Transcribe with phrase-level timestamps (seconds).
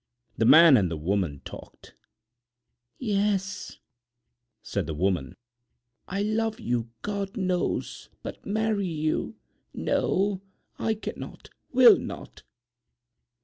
[0.35, 1.93] The man and the woman talked.
[2.97, 3.77] "Yes,"
[4.63, 5.35] said the woman,
[6.07, 8.09] "I love you, God knows!
[8.23, 9.35] But marry you,
[9.75, 10.41] no.
[10.79, 12.41] I cannot, will not."